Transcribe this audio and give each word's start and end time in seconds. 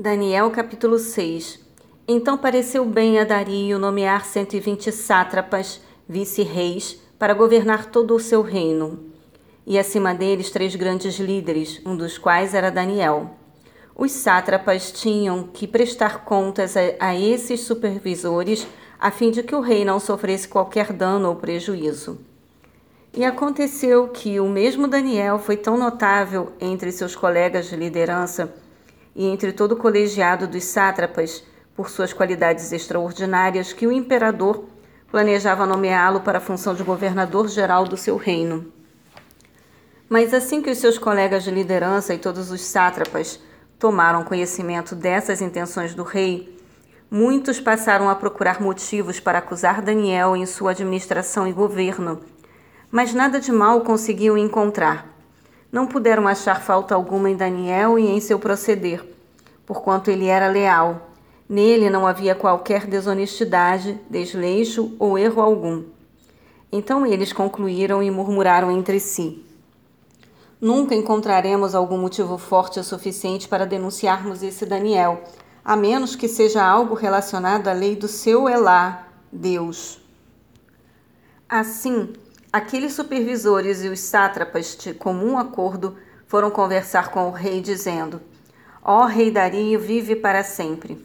Daniel 0.00 0.48
capítulo 0.52 0.96
6 0.96 1.58
Então 2.06 2.38
pareceu 2.38 2.84
bem 2.84 3.18
a 3.18 3.24
Dario 3.24 3.80
nomear 3.80 4.24
cento 4.24 4.54
e 4.54 4.60
vinte 4.60 4.92
sátrapas, 4.92 5.80
vice-reis, 6.08 7.02
para 7.18 7.34
governar 7.34 7.86
todo 7.86 8.14
o 8.14 8.20
seu 8.20 8.40
reino. 8.40 9.06
E 9.66 9.76
acima 9.76 10.14
deles 10.14 10.52
três 10.52 10.76
grandes 10.76 11.18
líderes, 11.18 11.82
um 11.84 11.96
dos 11.96 12.16
quais 12.16 12.54
era 12.54 12.70
Daniel. 12.70 13.32
Os 13.92 14.12
sátrapas 14.12 14.92
tinham 14.92 15.42
que 15.42 15.66
prestar 15.66 16.24
contas 16.24 16.76
a, 16.76 16.82
a 17.00 17.18
esses 17.18 17.62
supervisores, 17.62 18.68
a 19.00 19.10
fim 19.10 19.32
de 19.32 19.42
que 19.42 19.56
o 19.56 19.60
rei 19.60 19.84
não 19.84 19.98
sofresse 19.98 20.46
qualquer 20.46 20.92
dano 20.92 21.30
ou 21.30 21.34
prejuízo. 21.34 22.20
E 23.12 23.24
aconteceu 23.24 24.06
que 24.06 24.38
o 24.38 24.48
mesmo 24.48 24.86
Daniel 24.86 25.40
foi 25.40 25.56
tão 25.56 25.76
notável 25.76 26.52
entre 26.60 26.92
seus 26.92 27.16
colegas 27.16 27.66
de 27.66 27.74
liderança 27.74 28.54
e 29.18 29.26
entre 29.26 29.52
todo 29.52 29.72
o 29.72 29.76
colegiado 29.76 30.46
dos 30.46 30.64
sátrapas 30.64 31.44
por 31.76 31.90
suas 31.90 32.14
qualidades 32.14 32.72
extraordinárias 32.72 33.74
que 33.74 33.86
o 33.86 33.92
imperador 33.92 34.64
planejava 35.10 35.66
nomeá-lo 35.66 36.20
para 36.20 36.38
a 36.38 36.40
função 36.40 36.74
de 36.74 36.82
governador-geral 36.82 37.84
do 37.84 37.98
seu 37.98 38.16
reino. 38.16 38.72
Mas 40.08 40.32
assim 40.32 40.62
que 40.62 40.70
os 40.70 40.78
seus 40.78 40.96
colegas 40.96 41.44
de 41.44 41.50
liderança 41.50 42.14
e 42.14 42.18
todos 42.18 42.50
os 42.50 42.62
sátrapas 42.62 43.38
tomaram 43.78 44.24
conhecimento 44.24 44.94
dessas 44.94 45.42
intenções 45.42 45.94
do 45.94 46.02
rei, 46.02 46.56
muitos 47.10 47.60
passaram 47.60 48.08
a 48.08 48.14
procurar 48.14 48.60
motivos 48.60 49.20
para 49.20 49.38
acusar 49.38 49.82
Daniel 49.82 50.34
em 50.34 50.46
sua 50.46 50.70
administração 50.70 51.46
e 51.46 51.52
governo 51.52 52.22
mas 52.90 53.12
nada 53.12 53.38
de 53.40 53.52
mal 53.52 53.82
conseguiam 53.82 54.36
encontrar. 54.36 55.06
Não 55.70 55.86
puderam 55.86 56.26
achar 56.26 56.62
falta 56.62 56.94
alguma 56.94 57.28
em 57.28 57.36
Daniel 57.36 57.98
e 57.98 58.06
em 58.06 58.20
seu 58.20 58.38
proceder, 58.38 59.04
porquanto 59.68 60.10
ele 60.10 60.26
era 60.26 60.48
leal. 60.48 61.10
Nele 61.46 61.90
não 61.90 62.06
havia 62.06 62.34
qualquer 62.34 62.86
desonestidade, 62.86 64.00
desleixo 64.08 64.96
ou 64.98 65.18
erro 65.18 65.42
algum. 65.42 65.84
Então 66.72 67.04
eles 67.04 67.34
concluíram 67.34 68.02
e 68.02 68.10
murmuraram 68.10 68.70
entre 68.70 68.98
si: 68.98 69.44
Nunca 70.58 70.94
encontraremos 70.94 71.74
algum 71.74 71.98
motivo 71.98 72.38
forte 72.38 72.80
o 72.80 72.84
suficiente 72.84 73.46
para 73.46 73.66
denunciarmos 73.66 74.42
esse 74.42 74.64
Daniel, 74.64 75.22
a 75.62 75.76
menos 75.76 76.16
que 76.16 76.28
seja 76.28 76.64
algo 76.64 76.94
relacionado 76.94 77.68
à 77.68 77.74
lei 77.74 77.94
do 77.94 78.08
seu 78.08 78.48
Elá, 78.48 79.06
Deus. 79.30 80.00
Assim, 81.46 82.14
Aqueles 82.50 82.94
supervisores 82.94 83.84
e 83.84 83.88
os 83.88 84.00
sátrapas, 84.00 84.74
de 84.74 84.94
comum 84.94 85.36
acordo, 85.36 85.98
foram 86.26 86.50
conversar 86.50 87.10
com 87.10 87.28
o 87.28 87.30
rei, 87.30 87.60
dizendo: 87.60 88.22
Ó 88.90 89.04
rei 89.04 89.30
Dario, 89.30 89.78
vive 89.78 90.16
para 90.16 90.42
sempre. 90.42 90.96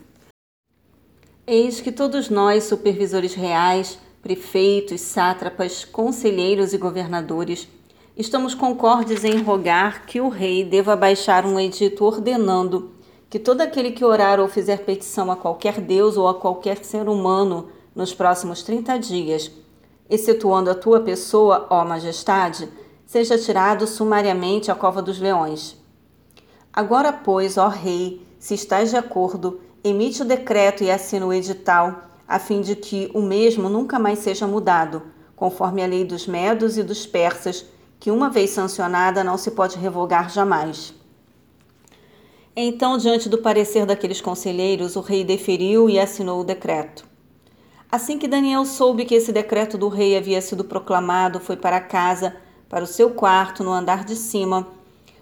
Eis 1.45 1.81
que 1.81 1.91
todos 1.91 2.29
nós, 2.29 2.63
supervisores 2.63 3.33
reais, 3.33 3.99
prefeitos, 4.21 5.01
sátrapas, 5.01 5.83
conselheiros 5.83 6.71
e 6.71 6.77
governadores, 6.77 7.67
estamos 8.15 8.55
concordes 8.55 9.25
em 9.25 9.41
rogar 9.41 10.05
que 10.05 10.21
o 10.21 10.29
rei 10.29 10.63
deva 10.63 10.95
baixar 10.95 11.45
um 11.45 11.59
edito 11.59 12.05
ordenando 12.05 12.93
que 13.29 13.37
todo 13.37 13.59
aquele 13.59 13.91
que 13.91 14.05
orar 14.05 14.39
ou 14.39 14.47
fizer 14.47 14.85
petição 14.85 15.29
a 15.29 15.35
qualquer 15.35 15.81
deus 15.81 16.15
ou 16.15 16.29
a 16.29 16.35
qualquer 16.35 16.85
ser 16.85 17.09
humano 17.09 17.67
nos 17.93 18.13
próximos 18.13 18.63
trinta 18.63 18.97
dias, 18.97 19.51
excetuando 20.09 20.69
a 20.69 20.75
tua 20.75 21.01
pessoa, 21.01 21.67
ó 21.69 21.83
majestade, 21.83 22.69
seja 23.05 23.37
tirado 23.37 23.85
sumariamente 23.85 24.71
à 24.71 24.75
cova 24.75 25.01
dos 25.01 25.19
leões. 25.19 25.82
Agora, 26.75 27.13
pois, 27.13 27.55
ó 27.55 27.67
rei, 27.67 28.25
se 28.39 28.55
estás 28.55 28.89
de 28.89 28.97
acordo, 28.97 29.61
emite 29.83 30.23
o 30.23 30.25
decreto 30.25 30.83
e 30.83 30.89
assina 30.89 31.23
o 31.23 31.31
edital, 31.31 32.09
a 32.27 32.39
fim 32.39 32.61
de 32.61 32.75
que 32.75 33.11
o 33.13 33.21
mesmo 33.21 33.69
nunca 33.69 33.99
mais 33.99 34.17
seja 34.19 34.47
mudado, 34.47 35.03
conforme 35.35 35.83
a 35.83 35.85
lei 35.85 36.03
dos 36.03 36.25
medos 36.25 36.75
e 36.75 36.81
dos 36.81 37.05
persas, 37.05 37.63
que 37.99 38.09
uma 38.09 38.27
vez 38.27 38.49
sancionada 38.49 39.23
não 39.23 39.37
se 39.37 39.51
pode 39.51 39.77
revogar 39.77 40.31
jamais. 40.31 40.95
Então, 42.55 42.97
diante 42.97 43.29
do 43.29 43.37
parecer 43.37 43.85
daqueles 43.85 44.19
conselheiros, 44.19 44.95
o 44.95 45.01
rei 45.01 45.23
deferiu 45.23 45.87
e 45.87 45.99
assinou 45.99 46.41
o 46.41 46.43
decreto. 46.43 47.05
Assim 47.91 48.17
que 48.17 48.27
Daniel 48.27 48.65
soube 48.65 49.05
que 49.05 49.13
esse 49.13 49.31
decreto 49.31 49.77
do 49.77 49.89
rei 49.89 50.17
havia 50.17 50.41
sido 50.41 50.63
proclamado, 50.63 51.39
foi 51.39 51.55
para 51.55 51.79
casa, 51.79 52.35
para 52.67 52.83
o 52.83 52.87
seu 52.87 53.11
quarto 53.11 53.63
no 53.63 53.71
andar 53.71 54.03
de 54.03 54.15
cima, 54.15 54.67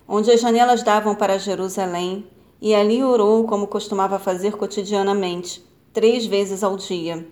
onde 0.08 0.32
as 0.32 0.42
janelas 0.42 0.84
davam 0.84 1.16
para 1.16 1.38
Jerusalém, 1.38 2.26
e 2.62 2.76
ali 2.76 3.04
orou 3.04 3.46
como 3.46 3.68
costumava 3.68 4.20
fazer 4.20 4.56
cotidianamente, 4.56 5.64
três 5.94 6.26
vezes 6.26 6.64
ao 6.64 6.78
dia. 6.78 7.28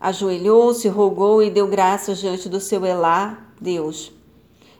Ajoelhou-se, 0.00 0.88
rogou 0.88 1.42
e 1.42 1.50
deu 1.50 1.66
graças 1.66 2.18
diante 2.18 2.48
do 2.48 2.60
seu 2.60 2.84
Elá, 2.84 3.46
Deus. 3.60 4.12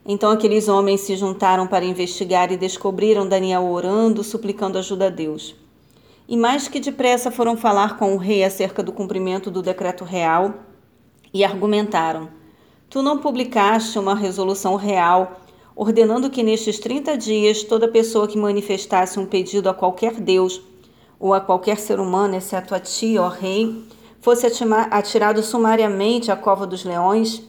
Então 0.05 0.31
aqueles 0.31 0.69
homens 0.69 1.00
se 1.00 1.17
juntaram 1.17 1.67
para 1.67 1.84
investigar 1.84 2.53
e 2.53 2.56
descobriram 2.56 3.27
Daniel 3.27 3.65
orando, 3.65 4.23
suplicando 4.23 4.78
ajuda 4.78 5.06
a 5.06 5.11
Deus 5.11 5.55
e 6.27 6.37
mais 6.37 6.69
que 6.69 6.81
depressa 6.81 7.31
foram 7.31 7.56
falar 7.56 7.99
com 7.99 8.15
o 8.15 8.19
rei 8.19 8.44
acerca 8.44 8.83
do 8.83 8.93
cumprimento 8.93 9.50
do 9.50 9.62
decreto 9.62 10.05
real 10.05 10.55
e 11.33 11.44
argumentaram: 11.44 12.28
Tu 12.89 13.03
não 13.03 13.19
publicaste 13.19 13.99
uma 13.99 14.15
resolução 14.15 14.77
real 14.77 15.41
ordenando 15.77 16.31
que 16.31 16.43
nestes 16.43 16.79
30 16.79 17.17
dias 17.17 17.62
toda 17.62 17.89
pessoa 17.89 18.29
que 18.29 18.39
manifestasse 18.39 19.19
um 19.19 19.27
pedido 19.27 19.69
a 19.69 19.75
qualquer 19.75 20.15
Deus 20.15 20.62
ou 21.19 21.33
a 21.35 21.41
qualquer 21.41 21.79
ser 21.79 21.99
humano, 21.99 22.37
exceto 22.37 22.75
a 22.75 22.81
ti, 22.81 23.17
ó 23.19 23.29
rei, 23.29 23.85
fosse 24.21 24.47
atirado 24.91 25.43
sumariamente 25.43 26.31
à 26.31 26.37
cova 26.37 26.67
dos 26.67 26.85
leões? 26.85 27.43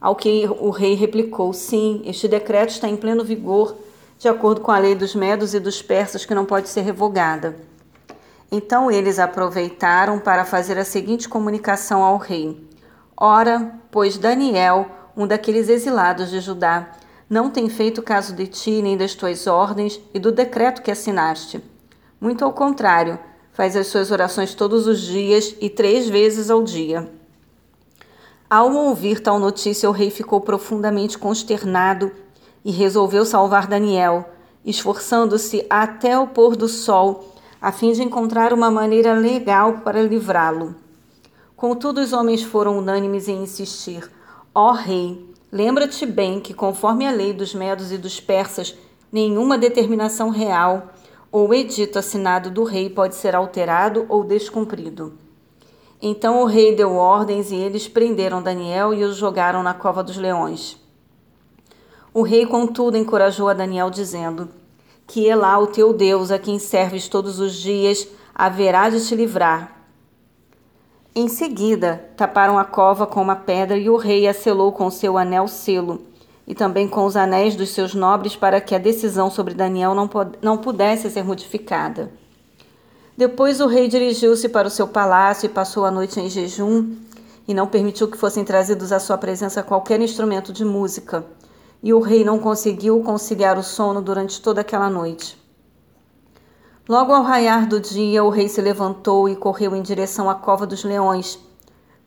Ao 0.00 0.14
que 0.14 0.46
o 0.60 0.70
rei 0.70 0.94
replicou: 0.94 1.52
Sim, 1.52 2.02
este 2.04 2.28
decreto 2.28 2.70
está 2.70 2.88
em 2.88 2.96
pleno 2.96 3.24
vigor, 3.24 3.74
de 4.18 4.28
acordo 4.28 4.60
com 4.60 4.70
a 4.70 4.78
lei 4.78 4.94
dos 4.94 5.14
medos 5.14 5.54
e 5.54 5.60
dos 5.60 5.80
persas, 5.80 6.26
que 6.26 6.34
não 6.34 6.44
pode 6.44 6.68
ser 6.68 6.82
revogada. 6.82 7.56
Então 8.52 8.90
eles 8.90 9.18
aproveitaram 9.18 10.18
para 10.18 10.44
fazer 10.44 10.78
a 10.78 10.84
seguinte 10.84 11.28
comunicação 11.28 12.02
ao 12.02 12.18
rei: 12.18 12.68
Ora, 13.16 13.80
pois 13.90 14.18
Daniel, 14.18 14.86
um 15.16 15.26
daqueles 15.26 15.68
exilados 15.68 16.30
de 16.30 16.40
Judá, 16.40 16.90
não 17.28 17.50
tem 17.50 17.68
feito 17.68 18.02
caso 18.02 18.34
de 18.34 18.46
ti 18.46 18.82
nem 18.82 18.96
das 18.96 19.14
tuas 19.14 19.46
ordens 19.46 20.00
e 20.12 20.18
do 20.18 20.30
decreto 20.30 20.82
que 20.82 20.90
assinaste. 20.90 21.62
Muito 22.20 22.44
ao 22.44 22.52
contrário, 22.52 23.18
faz 23.52 23.76
as 23.76 23.86
suas 23.86 24.10
orações 24.10 24.54
todos 24.54 24.86
os 24.86 25.00
dias 25.00 25.54
e 25.60 25.70
três 25.70 26.08
vezes 26.08 26.50
ao 26.50 26.62
dia. 26.62 27.10
Ao 28.48 28.72
ouvir 28.72 29.20
tal 29.20 29.38
notícia, 29.38 29.88
o 29.88 29.92
rei 29.92 30.10
ficou 30.10 30.40
profundamente 30.40 31.18
consternado 31.18 32.12
e 32.64 32.70
resolveu 32.70 33.24
salvar 33.24 33.66
Daniel, 33.66 34.28
esforçando-se 34.64 35.66
até 35.68 36.18
o 36.18 36.26
pôr 36.26 36.56
do 36.56 36.68
sol 36.68 37.34
a 37.60 37.72
fim 37.72 37.92
de 37.92 38.02
encontrar 38.02 38.52
uma 38.52 38.70
maneira 38.70 39.14
legal 39.14 39.78
para 39.78 40.02
livrá-lo. 40.02 40.74
Contudo, 41.56 42.02
os 42.02 42.12
homens 42.12 42.42
foram 42.42 42.76
unânimes 42.76 43.26
em 43.26 43.42
insistir: 43.42 44.10
Ó 44.54 44.68
oh, 44.68 44.72
rei, 44.72 45.33
lembra-te 45.54 46.04
bem 46.04 46.40
que, 46.40 46.52
conforme 46.52 47.06
a 47.06 47.12
lei 47.12 47.32
dos 47.32 47.54
medos 47.54 47.92
e 47.92 47.96
dos 47.96 48.18
persas, 48.18 48.76
nenhuma 49.12 49.56
determinação 49.56 50.28
real 50.28 50.88
ou 51.30 51.54
edito 51.54 51.98
assinado 51.98 52.50
do 52.50 52.64
rei 52.64 52.90
pode 52.90 53.14
ser 53.14 53.36
alterado 53.36 54.04
ou 54.08 54.24
descumprido. 54.24 55.14
Então 56.02 56.42
o 56.42 56.44
rei 56.44 56.74
deu 56.74 56.96
ordens 56.96 57.52
e 57.52 57.54
eles 57.54 57.86
prenderam 57.86 58.42
Daniel 58.42 58.92
e 58.92 59.04
o 59.04 59.12
jogaram 59.12 59.62
na 59.62 59.72
cova 59.72 60.02
dos 60.02 60.16
leões. 60.16 60.76
O 62.12 62.22
rei, 62.22 62.44
contudo, 62.44 62.96
encorajou 62.96 63.48
a 63.48 63.54
Daniel, 63.54 63.90
dizendo: 63.90 64.48
que 65.06 65.26
Elá, 65.26 65.58
o 65.58 65.66
teu 65.66 65.92
Deus, 65.92 66.30
a 66.30 66.38
quem 66.38 66.58
serves 66.58 67.08
todos 67.08 67.38
os 67.38 67.54
dias, 67.54 68.08
haverá 68.34 68.88
de 68.88 69.06
te 69.06 69.14
livrar. 69.14 69.73
Em 71.14 71.28
seguida, 71.28 72.08
taparam 72.16 72.58
a 72.58 72.64
cova 72.64 73.06
com 73.06 73.22
uma 73.22 73.36
pedra 73.36 73.76
e 73.78 73.88
o 73.88 73.96
rei 73.96 74.26
a 74.26 74.34
selou 74.34 74.72
com 74.72 74.90
seu 74.90 75.16
anel 75.16 75.46
selo, 75.46 76.02
e 76.46 76.54
também 76.54 76.88
com 76.88 77.04
os 77.04 77.16
anéis 77.16 77.54
dos 77.54 77.70
seus 77.70 77.94
nobres, 77.94 78.34
para 78.34 78.60
que 78.60 78.74
a 78.74 78.78
decisão 78.78 79.30
sobre 79.30 79.54
Daniel 79.54 79.94
não, 79.94 80.10
não 80.42 80.58
pudesse 80.58 81.08
ser 81.10 81.24
modificada. 81.24 82.10
Depois 83.16 83.60
o 83.60 83.66
rei 83.66 83.86
dirigiu-se 83.86 84.48
para 84.48 84.66
o 84.66 84.70
seu 84.70 84.88
palácio 84.88 85.46
e 85.46 85.50
passou 85.50 85.84
a 85.84 85.90
noite 85.90 86.18
em 86.18 86.28
jejum, 86.28 86.96
e 87.46 87.54
não 87.54 87.66
permitiu 87.66 88.08
que 88.08 88.18
fossem 88.18 88.44
trazidos 88.44 88.90
à 88.90 88.98
sua 88.98 89.16
presença 89.16 89.62
qualquer 89.62 90.00
instrumento 90.00 90.52
de 90.52 90.64
música 90.64 91.24
e 91.84 91.92
o 91.92 92.00
rei 92.00 92.24
não 92.24 92.38
conseguiu 92.38 92.98
conciliar 93.02 93.58
o 93.58 93.62
sono 93.62 94.00
durante 94.00 94.40
toda 94.40 94.62
aquela 94.62 94.88
noite. 94.88 95.36
Logo 96.86 97.14
ao 97.14 97.22
raiar 97.22 97.66
do 97.66 97.80
dia, 97.80 98.22
o 98.22 98.28
rei 98.28 98.46
se 98.46 98.60
levantou 98.60 99.26
e 99.26 99.34
correu 99.34 99.74
em 99.74 99.80
direção 99.80 100.28
à 100.28 100.34
cova 100.34 100.66
dos 100.66 100.84
leões. 100.84 101.38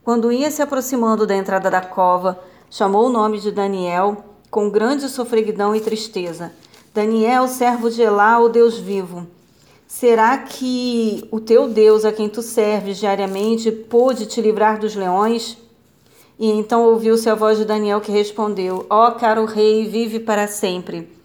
Quando 0.04 0.30
ia 0.30 0.52
se 0.52 0.62
aproximando 0.62 1.26
da 1.26 1.34
entrada 1.34 1.68
da 1.68 1.80
cova, 1.80 2.38
chamou 2.70 3.06
o 3.06 3.12
nome 3.12 3.40
de 3.40 3.50
Daniel 3.50 4.24
com 4.48 4.70
grande 4.70 5.08
sofreguidão 5.08 5.74
e 5.74 5.80
tristeza. 5.80 6.52
Daniel, 6.94 7.48
servo 7.48 7.90
de 7.90 8.02
Elá, 8.02 8.38
o 8.38 8.48
Deus 8.48 8.78
vivo. 8.78 9.26
Será 9.88 10.38
que 10.38 11.26
o 11.32 11.40
teu 11.40 11.68
Deus, 11.68 12.04
a 12.04 12.12
quem 12.12 12.28
tu 12.28 12.40
serves 12.40 12.98
diariamente, 12.98 13.72
pôde 13.72 14.26
te 14.26 14.40
livrar 14.40 14.78
dos 14.78 14.94
leões? 14.94 15.58
E 16.38 16.48
então 16.52 16.84
ouviu-se 16.84 17.28
a 17.28 17.34
voz 17.34 17.58
de 17.58 17.64
Daniel 17.64 18.00
que 18.00 18.12
respondeu: 18.12 18.86
Ó 18.88 19.08
oh, 19.08 19.12
caro 19.12 19.44
rei, 19.44 19.88
vive 19.88 20.20
para 20.20 20.46
sempre. 20.46 21.17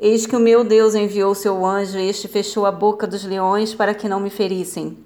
Eis 0.00 0.26
que 0.26 0.36
o 0.36 0.40
meu 0.40 0.62
Deus 0.62 0.94
enviou 0.94 1.34
seu 1.34 1.66
anjo, 1.66 1.98
este 1.98 2.28
fechou 2.28 2.64
a 2.64 2.70
boca 2.70 3.04
dos 3.04 3.24
leões 3.24 3.74
para 3.74 3.92
que 3.92 4.08
não 4.08 4.20
me 4.20 4.30
ferissem. 4.30 4.96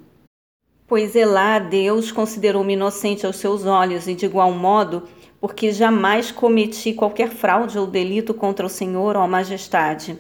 Pois 0.86 1.16
Elá, 1.16 1.58
Deus, 1.58 2.12
considerou-me 2.12 2.74
inocente 2.74 3.24
aos 3.24 3.36
seus 3.36 3.64
olhos, 3.64 4.06
e 4.06 4.14
de 4.14 4.26
igual 4.26 4.52
modo, 4.52 5.04
porque 5.40 5.72
jamais 5.72 6.30
cometi 6.30 6.92
qualquer 6.92 7.30
fraude 7.30 7.78
ou 7.78 7.86
delito 7.86 8.34
contra 8.34 8.66
o 8.66 8.68
Senhor 8.68 9.16
a 9.16 9.26
majestade. 9.26 10.18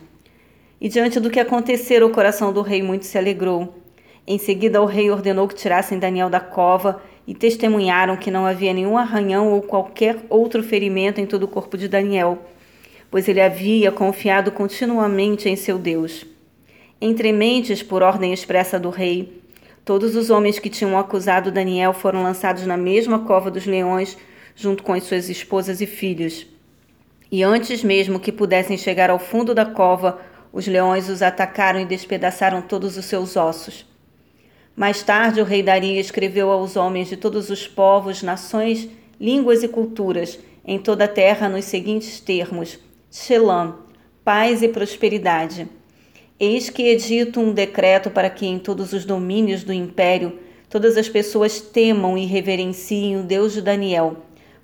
E 0.80 0.88
diante 0.88 1.20
do 1.20 1.28
que 1.28 1.38
acontecera, 1.38 2.06
o 2.06 2.10
coração 2.10 2.50
do 2.50 2.62
rei 2.62 2.82
muito 2.82 3.04
se 3.04 3.18
alegrou. 3.18 3.74
Em 4.26 4.38
seguida, 4.38 4.80
o 4.80 4.86
rei 4.86 5.10
ordenou 5.10 5.46
que 5.48 5.54
tirassem 5.54 5.98
Daniel 5.98 6.30
da 6.30 6.40
cova 6.40 7.02
e 7.26 7.34
testemunharam 7.34 8.16
que 8.16 8.30
não 8.30 8.46
havia 8.46 8.72
nenhum 8.72 8.96
arranhão 8.96 9.52
ou 9.52 9.60
qualquer 9.60 10.24
outro 10.30 10.62
ferimento 10.62 11.20
em 11.20 11.26
todo 11.26 11.42
o 11.42 11.48
corpo 11.48 11.76
de 11.76 11.88
Daniel, 11.88 12.38
pois 13.12 13.28
ele 13.28 13.42
havia 13.42 13.92
confiado 13.92 14.50
continuamente 14.50 15.46
em 15.46 15.54
seu 15.54 15.78
Deus. 15.78 16.24
Entre 16.98 17.30
mentes, 17.30 17.82
por 17.82 18.02
ordem 18.02 18.32
expressa 18.32 18.80
do 18.80 18.88
rei, 18.88 19.42
todos 19.84 20.16
os 20.16 20.30
homens 20.30 20.58
que 20.58 20.70
tinham 20.70 20.98
acusado 20.98 21.52
Daniel 21.52 21.92
foram 21.92 22.22
lançados 22.22 22.64
na 22.64 22.78
mesma 22.78 23.18
cova 23.18 23.50
dos 23.50 23.66
leões, 23.66 24.16
junto 24.56 24.82
com 24.82 24.94
as 24.94 25.02
suas 25.04 25.28
esposas 25.28 25.82
e 25.82 25.86
filhos. 25.86 26.46
E 27.30 27.42
antes 27.42 27.84
mesmo 27.84 28.18
que 28.18 28.32
pudessem 28.32 28.78
chegar 28.78 29.10
ao 29.10 29.18
fundo 29.18 29.54
da 29.54 29.66
cova, 29.66 30.18
os 30.50 30.66
leões 30.66 31.10
os 31.10 31.20
atacaram 31.20 31.80
e 31.80 31.84
despedaçaram 31.84 32.62
todos 32.62 32.96
os 32.96 33.04
seus 33.04 33.36
ossos. 33.36 33.84
Mais 34.74 35.02
tarde, 35.02 35.38
o 35.38 35.44
rei 35.44 35.62
Dario 35.62 36.00
escreveu 36.00 36.50
aos 36.50 36.76
homens 36.76 37.08
de 37.08 37.18
todos 37.18 37.50
os 37.50 37.68
povos, 37.68 38.22
nações, 38.22 38.88
línguas 39.20 39.62
e 39.62 39.68
culturas 39.68 40.38
em 40.64 40.78
toda 40.78 41.04
a 41.04 41.08
terra 41.08 41.46
nos 41.46 41.66
seguintes 41.66 42.18
termos: 42.18 42.78
Shelam, 43.14 43.74
paz 44.24 44.62
e 44.62 44.68
prosperidade. 44.68 45.68
Eis 46.40 46.70
que 46.70 46.84
edito 46.84 47.40
um 47.40 47.52
decreto 47.52 48.10
para 48.10 48.30
que 48.30 48.46
em 48.46 48.58
todos 48.58 48.94
os 48.94 49.04
domínios 49.04 49.62
do 49.62 49.70
império 49.70 50.38
todas 50.70 50.96
as 50.96 51.10
pessoas 51.10 51.60
temam 51.60 52.16
e 52.16 52.24
reverenciem 52.24 53.18
o 53.18 53.22
Deus 53.22 53.52
de 53.52 53.60
Daniel, 53.60 54.16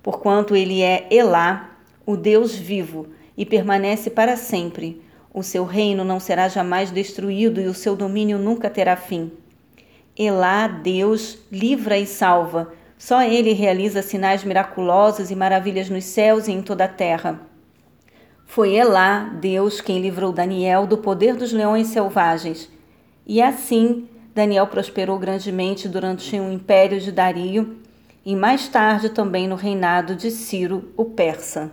porquanto 0.03 0.57
ele 0.57 0.81
é 0.81 1.07
Elá, 1.11 1.77
o 2.07 2.17
Deus 2.17 2.55
vivo, 2.55 3.09
e 3.37 3.45
permanece 3.45 4.09
para 4.09 4.35
sempre 4.35 5.03
o 5.31 5.43
seu 5.43 5.67
reino 5.67 6.03
não 6.03 6.19
será 6.19 6.49
jamais 6.49 6.91
destruído 6.91 7.61
e 7.61 7.67
o 7.67 7.75
seu 7.75 7.95
domínio 7.95 8.39
nunca 8.39 8.71
terá 8.71 8.97
fim. 8.97 9.31
Elá, 10.17 10.67
Deus, 10.67 11.39
livra 11.53 11.99
e 11.99 12.07
salva. 12.07 12.73
Só 12.97 13.23
Ele 13.23 13.53
realiza 13.53 14.01
sinais 14.01 14.43
miraculosos 14.43 15.31
e 15.31 15.37
maravilhas 15.37 15.91
nos 15.91 16.05
céus 16.05 16.49
e 16.49 16.53
em 16.53 16.63
toda 16.63 16.85
a 16.85 16.89
terra. 16.89 17.48
Foi 18.51 18.75
Elá, 18.75 19.31
Deus, 19.39 19.79
quem 19.83 20.01
livrou 20.01 20.33
Daniel 20.33 20.87
do 20.87 20.97
poder 20.97 21.37
dos 21.37 21.53
leões 21.53 21.89
selvagens. 21.89 22.67
E 23.27 23.43
assim, 23.43 24.09
Daniel 24.35 24.67
prosperou 24.67 25.19
grandemente 25.19 25.87
durante 25.87 26.35
o 26.41 26.51
império 26.51 26.99
de 26.99 27.13
Dario 27.13 27.77
e 28.25 28.35
mais 28.35 28.67
tarde 28.67 29.11
também 29.11 29.47
no 29.47 29.55
reinado 29.55 30.17
de 30.17 30.31
Ciro, 30.31 30.91
o 30.97 31.05
persa. 31.05 31.71